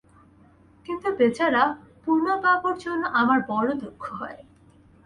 কিন্তু 0.85 1.07
বেচারা 1.19 1.63
পূর্ণবাবুর 2.03 2.75
জন্যে 2.77 3.07
আমার 3.13 3.39
বড়ো 3.49 3.73
দুঃখ 3.81 4.03
হয়। 4.19 4.39